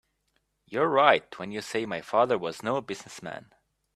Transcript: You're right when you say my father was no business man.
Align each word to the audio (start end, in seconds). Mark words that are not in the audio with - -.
You're 0.65 0.87
right 0.87 1.25
when 1.37 1.51
you 1.51 1.61
say 1.61 1.85
my 1.85 2.01
father 2.01 2.35
was 2.35 2.63
no 2.63 2.81
business 2.81 3.21
man. 3.21 3.53